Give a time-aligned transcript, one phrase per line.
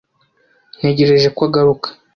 [0.77, 1.87] Ntegereje ko agaruka.